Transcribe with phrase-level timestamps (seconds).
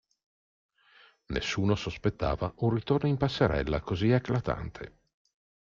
[1.27, 4.97] Nessuno sospettava un ritorno in passerella così eclatante.